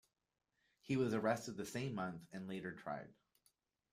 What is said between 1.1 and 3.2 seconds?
arrested the same month and later tried.